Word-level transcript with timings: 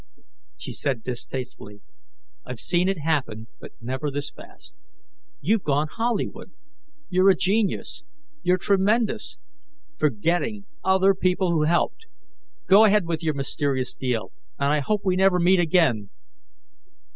She 0.57 0.71
said, 0.71 1.03
distastefully, 1.03 1.81
"I've 2.43 2.59
seen 2.59 2.89
it 2.89 2.97
happen, 2.97 3.45
but 3.59 3.73
never 3.79 4.09
this 4.09 4.31
fast. 4.31 4.73
You've 5.41 5.61
gone 5.61 5.89
Hollywood, 5.91 6.53
you're 7.09 7.29
a 7.29 7.35
genius, 7.35 8.01
you're 8.41 8.57
tremendous 8.57 9.37
forgetting 9.97 10.65
other 10.83 11.13
people 11.13 11.51
who 11.51 11.65
helped. 11.65 12.07
Go 12.65 12.83
ahead 12.83 13.05
with 13.05 13.21
your 13.21 13.35
mysterious 13.35 13.93
deal 13.93 14.31
and 14.57 14.73
I 14.73 14.79
hope 14.79 15.01
we 15.05 15.15
never 15.15 15.37
meet 15.39 15.59
again." 15.59 16.09